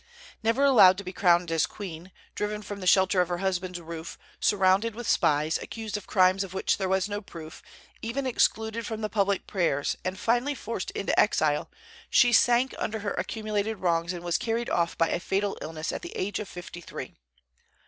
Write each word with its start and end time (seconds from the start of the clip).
Never 0.41 0.63
allowed 0.65 0.97
to 0.97 1.03
be 1.03 1.13
crowned 1.13 1.51
as 1.51 1.67
queen, 1.67 2.11
driven 2.33 2.63
from 2.63 2.79
the 2.79 2.87
shelter 2.87 3.21
of 3.21 3.29
her 3.29 3.37
husband's 3.37 3.79
roof, 3.79 4.17
surrounded 4.39 4.95
with 4.95 5.07
spies, 5.07 5.59
accused 5.59 5.95
of 5.95 6.07
crimes 6.07 6.43
of 6.43 6.55
which 6.55 6.79
there 6.79 6.89
was 6.89 7.07
no 7.07 7.21
proof, 7.21 7.61
even 8.01 8.25
excluded 8.25 8.87
from 8.87 9.01
the 9.01 9.09
public 9.09 9.45
prayers, 9.45 9.95
and 10.03 10.17
finally 10.17 10.55
forced 10.55 10.89
into 10.97 11.19
exile, 11.19 11.69
she 12.09 12.33
sank 12.33 12.73
under 12.79 12.97
her 13.01 13.13
accumulated 13.13 13.77
wrongs, 13.77 14.11
and 14.11 14.23
was 14.25 14.39
carried 14.39 14.71
off 14.71 14.97
by 14.97 15.09
a 15.09 15.19
fatal 15.19 15.55
illness 15.61 15.91
at 15.91 16.01
the 16.01 16.15
age 16.17 16.39
of 16.39 16.49
fifty 16.49 16.81
three. 16.81 17.13